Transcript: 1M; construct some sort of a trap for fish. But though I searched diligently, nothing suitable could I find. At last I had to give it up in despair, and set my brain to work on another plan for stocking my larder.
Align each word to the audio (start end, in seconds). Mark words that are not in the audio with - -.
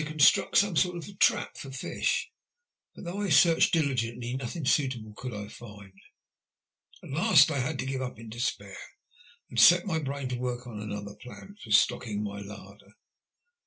1M; 0.01 0.07
construct 0.07 0.57
some 0.57 0.75
sort 0.75 0.95
of 0.97 1.07
a 1.07 1.13
trap 1.13 1.55
for 1.55 1.69
fish. 1.69 2.31
But 2.95 3.03
though 3.05 3.21
I 3.21 3.29
searched 3.29 3.71
diligently, 3.71 4.33
nothing 4.35 4.65
suitable 4.65 5.13
could 5.13 5.31
I 5.31 5.47
find. 5.47 5.93
At 7.03 7.11
last 7.11 7.51
I 7.51 7.59
had 7.59 7.77
to 7.77 7.85
give 7.85 8.01
it 8.01 8.05
up 8.05 8.17
in 8.17 8.27
despair, 8.27 8.77
and 9.51 9.59
set 9.59 9.85
my 9.85 9.99
brain 9.99 10.27
to 10.29 10.39
work 10.39 10.65
on 10.65 10.79
another 10.81 11.13
plan 11.13 11.55
for 11.63 11.69
stocking 11.69 12.23
my 12.23 12.41
larder. 12.41 12.93